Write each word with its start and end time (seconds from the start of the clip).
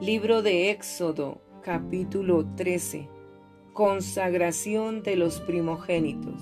Libro 0.00 0.42
de 0.42 0.70
Éxodo, 0.70 1.40
capítulo 1.60 2.46
13. 2.54 3.08
Consagración 3.72 5.02
de 5.02 5.16
los 5.16 5.40
primogénitos. 5.40 6.40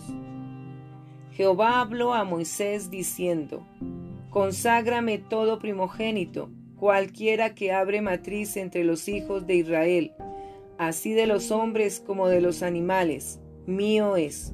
Jehová 1.33 1.81
habló 1.81 2.13
a 2.13 2.25
Moisés 2.25 2.91
diciendo, 2.91 3.67
Conságrame 4.29 5.17
todo 5.17 5.59
primogénito, 5.59 6.51
cualquiera 6.77 7.55
que 7.55 7.73
abre 7.73 8.03
matriz 8.03 8.59
entre 8.59 8.85
los 8.85 9.09
hijos 9.09 9.47
de 9.47 9.55
Israel, 9.55 10.13
así 10.77 11.15
de 11.15 11.27
los 11.27 11.51
hombres 11.51 11.99
como 12.07 12.29
de 12.29 12.43
los 12.43 12.63
animales, 12.63 13.41
mío 13.65 14.17
es. 14.17 14.53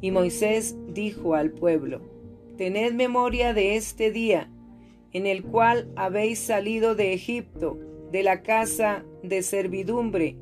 Y 0.00 0.10
Moisés 0.10 0.76
dijo 0.88 1.36
al 1.36 1.52
pueblo, 1.52 2.00
Tened 2.56 2.94
memoria 2.94 3.54
de 3.54 3.76
este 3.76 4.10
día, 4.10 4.50
en 5.12 5.28
el 5.28 5.44
cual 5.44 5.88
habéis 5.94 6.40
salido 6.40 6.96
de 6.96 7.12
Egipto, 7.14 7.78
de 8.10 8.22
la 8.22 8.42
casa 8.42 9.04
de 9.22 9.42
servidumbre, 9.42 10.36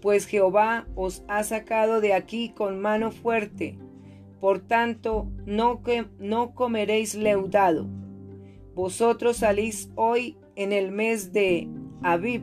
pues 0.00 0.26
Jehová 0.26 0.86
os 0.94 1.24
ha 1.28 1.42
sacado 1.44 2.00
de 2.00 2.14
aquí 2.14 2.50
con 2.50 2.80
mano 2.80 3.10
fuerte. 3.10 3.78
Por 4.40 4.60
tanto, 4.60 5.28
no, 5.46 5.82
que, 5.82 6.06
no 6.18 6.54
comeréis 6.54 7.14
leudado. 7.14 7.86
Vosotros 8.74 9.38
salís 9.38 9.90
hoy 9.94 10.36
en 10.54 10.72
el 10.72 10.90
mes 10.90 11.32
de 11.32 11.68
Abib, 12.02 12.42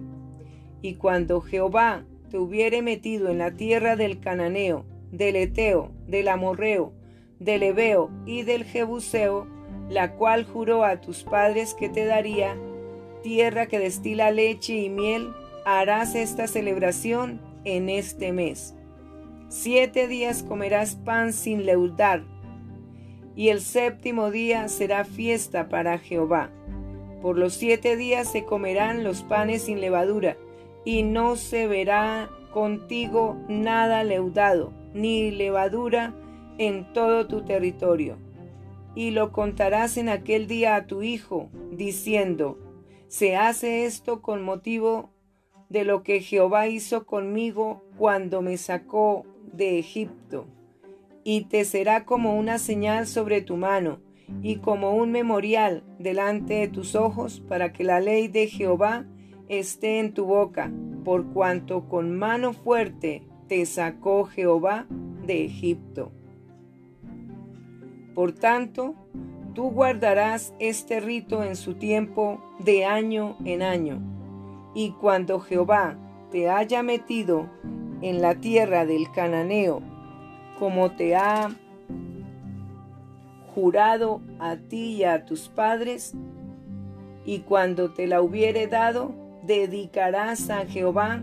y 0.82 0.96
cuando 0.96 1.40
Jehová 1.42 2.04
te 2.30 2.38
hubiere 2.38 2.82
metido 2.82 3.30
en 3.30 3.38
la 3.38 3.52
tierra 3.52 3.96
del 3.96 4.20
Cananeo, 4.20 4.86
del 5.12 5.36
Eteo, 5.36 5.92
del 6.08 6.28
Amorreo, 6.28 6.94
del 7.40 7.64
Ebeo 7.64 8.10
y 8.26 8.42
del 8.44 8.64
Jebuseo, 8.64 9.48
la 9.90 10.16
cual 10.16 10.44
juró 10.44 10.84
a 10.84 11.00
tus 11.00 11.24
padres 11.24 11.74
que 11.76 11.90
te 11.90 12.06
daría, 12.06 12.58
tierra 13.24 13.66
que 13.66 13.80
destila 13.80 14.30
leche 14.30 14.76
y 14.76 14.90
miel, 14.90 15.30
harás 15.66 16.14
esta 16.14 16.48
celebración 16.48 17.42
en 17.64 17.90
este 17.90 18.32
mes. 18.32 18.76
Siete 19.50 20.08
días 20.08 20.44
comerás 20.44 20.96
pan 20.96 21.34
sin 21.34 21.66
leudar, 21.66 22.24
y 23.36 23.50
el 23.50 23.62
séptimo 23.62 24.30
día 24.30 24.68
será 24.68 25.06
fiesta 25.06 25.70
para 25.70 25.98
Jehová. 25.98 26.52
Por 27.22 27.38
los 27.38 27.54
siete 27.54 27.96
días 27.96 28.32
se 28.32 28.46
comerán 28.46 29.04
los 29.04 29.24
panes 29.24 29.64
sin 29.64 29.80
levadura, 29.82 30.38
y 30.86 31.04
no 31.04 31.36
se 31.36 31.68
verá 31.68 32.30
contigo 32.52 33.38
nada 33.48 34.04
leudado, 34.04 34.74
ni 34.94 35.32
levadura 35.32 36.14
en 36.58 36.92
todo 36.94 37.28
tu 37.28 37.44
territorio. 37.44 38.18
Y 38.96 39.12
lo 39.12 39.32
contarás 39.32 39.98
en 39.98 40.10
aquel 40.10 40.46
día 40.48 40.76
a 40.76 40.86
tu 40.86 41.02
hijo, 41.02 41.50
diciendo, 41.72 42.60
se 43.14 43.36
hace 43.36 43.86
esto 43.86 44.24
con 44.24 44.42
motivo 44.42 45.12
de 45.70 45.84
lo 45.84 46.02
que 46.02 46.20
Jehová 46.20 46.68
hizo 46.68 47.06
conmigo 47.06 47.84
cuando 47.96 48.42
me 48.42 48.58
sacó 48.58 49.28
de 49.52 49.78
Egipto. 49.78 50.48
Y 51.24 51.42
te 51.46 51.64
será 51.64 52.06
como 52.06 52.36
una 52.36 52.58
señal 52.58 53.06
sobre 53.06 53.44
tu 53.44 53.56
mano 53.56 54.00
y 54.42 54.56
como 54.56 54.96
un 54.96 55.12
memorial 55.12 55.84
delante 56.00 56.56
de 56.56 56.68
tus 56.70 56.96
ojos 56.96 57.40
para 57.48 57.72
que 57.72 57.84
la 57.84 58.00
ley 58.00 58.30
de 58.30 58.48
Jehová 58.48 59.06
esté 59.48 60.00
en 60.00 60.16
tu 60.16 60.26
boca, 60.26 60.72
por 61.06 61.28
cuanto 61.34 61.88
con 61.88 62.18
mano 62.18 62.52
fuerte 62.52 63.22
te 63.48 63.64
sacó 63.68 64.26
Jehová 64.26 64.88
de 65.24 65.46
Egipto. 65.46 66.12
Por 68.16 68.32
tanto, 68.32 68.96
Tú 69.54 69.70
guardarás 69.70 70.54
este 70.58 71.00
rito 71.00 71.44
en 71.44 71.56
su 71.56 71.76
tiempo 71.76 72.42
de 72.58 72.86
año 72.86 73.38
en 73.46 73.62
año. 73.62 74.02
Y 74.74 74.92
cuando 74.94 75.40
Jehová 75.40 75.96
te 76.32 76.50
haya 76.50 76.82
metido 76.82 77.48
en 78.02 78.22
la 78.22 78.34
tierra 78.36 78.88
del 78.88 79.12
cananeo, 79.12 79.82
como 80.58 80.92
te 80.92 81.16
ha 81.16 81.52
jurado 83.54 84.22
a 84.40 84.56
ti 84.56 84.96
y 84.96 85.04
a 85.04 85.26
tus 85.26 85.50
padres, 85.50 86.16
y 87.24 87.40
cuando 87.40 87.94
te 87.94 88.08
la 88.08 88.22
hubiere 88.22 88.68
dado, 88.68 89.14
dedicarás 89.44 90.50
a 90.50 90.66
Jehová 90.66 91.22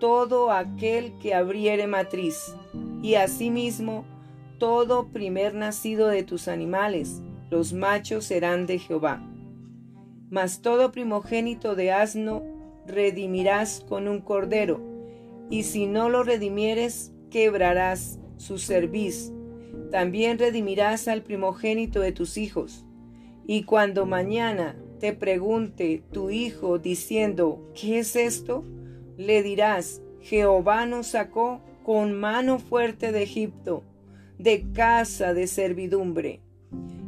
todo 0.00 0.52
aquel 0.52 1.16
que 1.18 1.34
abriere 1.34 1.86
matriz, 1.86 2.54
y 3.02 3.14
asimismo 3.14 4.04
todo 4.58 5.08
primer 5.08 5.54
nacido 5.54 6.08
de 6.08 6.22
tus 6.22 6.46
animales, 6.46 7.22
los 7.50 7.72
machos 7.72 8.24
serán 8.24 8.66
de 8.66 8.78
Jehová. 8.78 9.22
Mas 10.30 10.62
todo 10.62 10.92
primogénito 10.92 11.74
de 11.74 11.92
asno 11.92 12.42
redimirás 12.86 13.84
con 13.88 14.08
un 14.08 14.20
cordero, 14.20 14.80
y 15.50 15.64
si 15.64 15.86
no 15.86 16.08
lo 16.08 16.22
redimieres, 16.22 17.12
quebrarás 17.30 18.18
su 18.36 18.58
cerviz. 18.58 19.32
También 19.90 20.38
redimirás 20.38 21.08
al 21.08 21.22
primogénito 21.22 22.00
de 22.00 22.12
tus 22.12 22.36
hijos. 22.36 22.84
Y 23.46 23.64
cuando 23.64 24.06
mañana 24.06 24.76
te 24.98 25.12
pregunte 25.12 26.02
tu 26.12 26.30
hijo 26.30 26.78
diciendo, 26.78 27.70
¿qué 27.74 27.98
es 27.98 28.16
esto? 28.16 28.64
Le 29.16 29.42
dirás, 29.42 30.02
Jehová 30.20 30.86
nos 30.86 31.08
sacó 31.08 31.60
con 31.84 32.18
mano 32.18 32.58
fuerte 32.58 33.12
de 33.12 33.22
Egipto, 33.22 33.82
de 34.38 34.72
casa 34.72 35.34
de 35.34 35.46
servidumbre. 35.46 36.40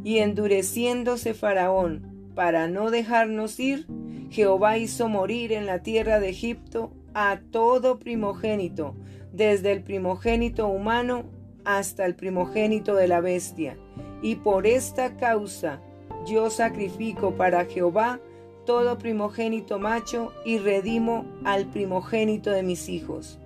Y 0.04 0.19
endureciéndose 0.19 1.34
Faraón 1.34 2.31
para 2.34 2.69
no 2.69 2.91
dejarnos 2.91 3.59
ir, 3.59 3.87
Jehová 4.31 4.78
hizo 4.78 5.09
morir 5.09 5.53
en 5.53 5.66
la 5.66 5.82
tierra 5.82 6.21
de 6.21 6.28
Egipto 6.28 6.93
a 7.15 7.41
todo 7.50 7.99
primogénito, 7.99 8.94
desde 9.32 9.72
el 9.72 9.82
primogénito 9.82 10.69
humano 10.69 11.25
hasta 11.65 12.05
el 12.05 12.15
primogénito 12.15 12.94
de 12.94 13.09
la 13.09 13.21
bestia. 13.21 13.78
Y 14.22 14.37
por 14.37 14.66
esta 14.66 15.16
causa 15.16 15.81
yo 16.26 16.50
sacrifico 16.50 17.32
para 17.32 17.65
Jehová 17.65 18.21
todo 18.66 18.99
primogénito 18.99 19.78
macho 19.78 20.32
y 20.44 20.59
redimo 20.59 21.25
al 21.44 21.66
primogénito 21.66 22.50
de 22.50 22.62
mis 22.62 22.88
hijos. 22.88 23.38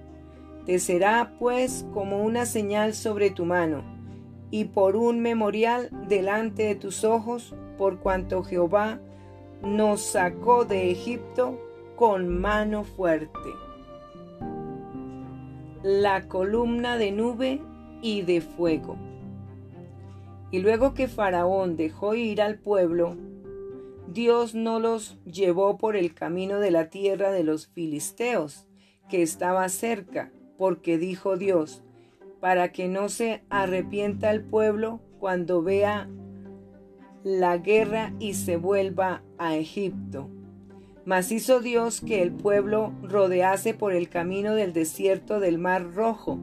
Te 0.66 0.78
será 0.78 1.34
pues 1.38 1.86
como 1.92 2.22
una 2.22 2.46
señal 2.46 2.94
sobre 2.94 3.30
tu 3.30 3.44
mano 3.44 3.99
y 4.50 4.66
por 4.66 4.96
un 4.96 5.20
memorial 5.20 5.90
delante 6.08 6.64
de 6.64 6.74
tus 6.74 7.04
ojos, 7.04 7.54
por 7.78 8.00
cuanto 8.00 8.42
Jehová 8.42 9.00
nos 9.62 10.00
sacó 10.00 10.64
de 10.64 10.90
Egipto 10.90 11.58
con 11.96 12.40
mano 12.40 12.84
fuerte. 12.84 13.50
La 15.82 16.28
columna 16.28 16.96
de 16.96 17.12
nube 17.12 17.60
y 18.02 18.22
de 18.22 18.40
fuego. 18.40 18.96
Y 20.50 20.60
luego 20.60 20.94
que 20.94 21.08
Faraón 21.08 21.76
dejó 21.76 22.14
ir 22.14 22.42
al 22.42 22.58
pueblo, 22.58 23.16
Dios 24.08 24.54
no 24.54 24.80
los 24.80 25.18
llevó 25.24 25.78
por 25.78 25.94
el 25.94 26.14
camino 26.14 26.58
de 26.58 26.72
la 26.72 26.90
tierra 26.90 27.30
de 27.30 27.44
los 27.44 27.68
filisteos, 27.68 28.66
que 29.08 29.22
estaba 29.22 29.68
cerca, 29.68 30.32
porque 30.56 30.98
dijo 30.98 31.36
Dios, 31.36 31.82
para 32.40 32.72
que 32.72 32.88
no 32.88 33.08
se 33.08 33.42
arrepienta 33.50 34.30
el 34.30 34.42
pueblo 34.42 35.00
cuando 35.18 35.62
vea 35.62 36.08
la 37.22 37.58
guerra 37.58 38.14
y 38.18 38.34
se 38.34 38.56
vuelva 38.56 39.22
a 39.38 39.56
Egipto. 39.56 40.28
Mas 41.04 41.32
hizo 41.32 41.60
Dios 41.60 42.00
que 42.00 42.22
el 42.22 42.32
pueblo 42.32 42.92
rodease 43.02 43.74
por 43.74 43.92
el 43.92 44.08
camino 44.08 44.54
del 44.54 44.72
desierto 44.72 45.40
del 45.40 45.58
mar 45.58 45.94
rojo, 45.94 46.38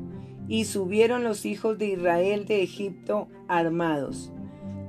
y 0.48 0.66
subieron 0.66 1.24
los 1.24 1.46
hijos 1.46 1.78
de 1.78 1.88
Israel 1.88 2.46
de 2.46 2.64
Egipto 2.64 3.28
armados. 3.48 4.32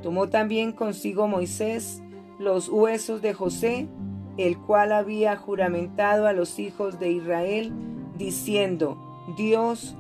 Tomó 0.03 0.29
también 0.29 0.73
consigo 0.73 1.27
Moisés 1.27 2.03
los 2.39 2.69
huesos 2.69 3.23
de 3.23 3.35
José, 3.35 3.89
el 4.37 4.57
cual 4.59 4.93
había 4.93 5.37
juramentado 5.37 6.29
a 6.29 6.33
los 6.33 6.61
hijos 6.61 7.01
de 7.01 7.11
Israel, 7.11 7.73
diciendo, 8.17 8.97
Dios 9.37 9.97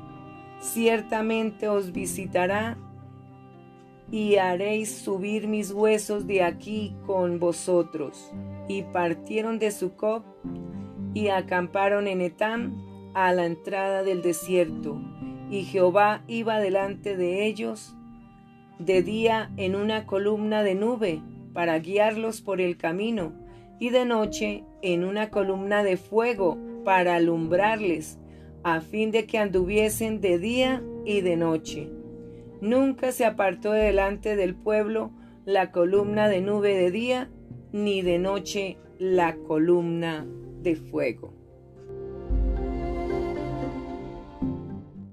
ciertamente 0.60 1.69
os 1.69 1.93
visitará 1.93 2.76
y 4.10 4.37
haréis 4.37 4.90
subir 4.96 5.49
mis 5.49 5.70
huesos 5.70 6.26
de 6.26 6.43
aquí 6.43 6.94
con 7.06 7.38
vosotros. 7.38 8.32
Y 8.69 8.82
partieron 8.82 9.58
de 9.58 9.70
Sucop 9.70 10.25
y 11.14 11.28
acamparon 11.28 12.06
en 12.06 12.20
Etam 12.20 13.12
a 13.14 13.32
la 13.32 13.46
entrada 13.46 14.02
del 14.02 14.22
desierto. 14.22 15.00
Y 15.50 15.64
Jehová 15.64 16.22
iba 16.26 16.61
delante 16.61 17.16
de 17.16 17.46
ellos 17.46 17.94
de 18.78 19.02
día 19.02 19.50
en 19.56 19.75
una 19.75 20.06
columna 20.06 20.62
de 20.62 20.75
nube 20.75 21.22
para 21.52 21.78
guiarlos 21.78 22.40
por 22.40 22.61
el 22.61 22.76
camino, 22.76 23.32
y 23.81 23.90
de 23.90 24.04
noche 24.04 24.64
en 24.82 25.04
una 25.04 25.31
columna 25.31 25.82
de 25.82 25.96
fuego 25.96 26.56
para 26.84 27.16
alumbrarles 27.16 28.19
a 28.62 28.81
fin 28.81 29.10
de 29.10 29.26
que 29.26 29.38
anduviesen 29.38 30.20
de 30.20 30.38
día 30.38 30.82
y 31.05 31.20
de 31.20 31.37
noche. 31.37 31.88
Nunca 32.60 33.12
se 33.12 33.25
apartó 33.25 33.72
delante 33.72 34.37
del 34.37 34.55
pueblo 34.55 35.12
la 35.44 35.70
columna 35.70 36.28
de 36.28 36.40
nube 36.40 36.75
de 36.75 36.90
día, 36.90 37.31
ni 37.72 38.02
de 38.02 38.19
noche 38.19 38.76
la 38.99 39.37
columna 39.37 40.26
de 40.62 40.76
fuego. 40.76 41.38